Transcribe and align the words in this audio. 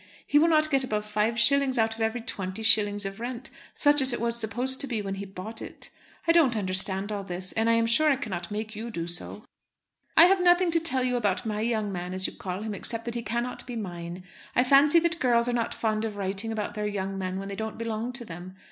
He 0.25 0.39
will 0.39 0.47
not 0.47 0.71
get 0.71 0.83
above 0.83 1.05
five 1.05 1.39
shillings 1.39 1.77
out 1.77 1.93
of 1.93 2.01
every 2.01 2.21
twenty 2.21 2.63
shillings 2.63 3.05
of 3.05 3.19
rent, 3.19 3.51
such 3.75 4.01
as 4.01 4.11
it 4.11 4.19
was 4.19 4.35
supposed 4.35 4.81
to 4.81 4.87
be 4.87 4.99
when 4.99 5.13
he 5.13 5.25
bought 5.25 5.61
it. 5.61 5.91
I 6.27 6.31
don't 6.31 6.55
understand 6.55 7.11
all 7.11 7.21
this, 7.23 7.51
and 7.51 7.69
I 7.69 7.73
am 7.73 7.85
sure 7.85 8.09
I 8.09 8.15
cannot 8.15 8.49
make 8.49 8.75
you 8.75 8.89
do 8.89 9.05
so. 9.05 9.45
I 10.17 10.25
have 10.25 10.41
nothing 10.41 10.71
to 10.71 10.79
tell 10.79 11.05
about 11.15 11.45
my 11.45 11.59
young 11.61 11.91
man, 11.91 12.15
as 12.15 12.25
you 12.25 12.33
call 12.33 12.63
him, 12.63 12.73
except 12.73 13.05
that 13.05 13.13
he 13.13 13.21
cannot 13.21 13.67
be 13.67 13.75
mine. 13.75 14.23
I 14.55 14.63
fancy 14.63 14.97
that 15.01 15.19
girls 15.19 15.47
are 15.47 15.53
not 15.53 15.71
fond 15.75 16.03
of 16.03 16.17
writing 16.17 16.51
about 16.51 16.73
their 16.73 16.87
young 16.87 17.19
men 17.19 17.37
when 17.37 17.47
they 17.47 17.55
don't 17.55 17.77
belong 17.77 18.11
to 18.13 18.25
them. 18.25 18.55